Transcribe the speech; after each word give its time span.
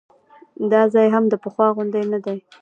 دا 0.71 0.81
ځای 0.93 1.07
هم 1.15 1.23
د 1.29 1.33
پخوا 1.43 1.67
غوندې 1.75 2.01
نه 2.11 2.19
دی. 2.25 2.37